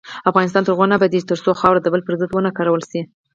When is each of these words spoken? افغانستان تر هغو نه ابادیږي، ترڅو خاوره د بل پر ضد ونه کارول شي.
افغانستان 0.29 0.61
تر 0.63 0.71
هغو 0.73 0.85
نه 0.91 0.95
ابادیږي، 0.97 1.27
ترڅو 1.31 1.51
خاوره 1.59 1.79
د 1.81 1.87
بل 1.93 2.01
پر 2.05 2.13
ضد 2.19 2.29
ونه 2.31 2.51
کارول 2.57 2.81
شي. 2.89 3.01